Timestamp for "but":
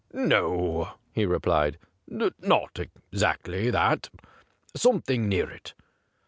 4.11-4.29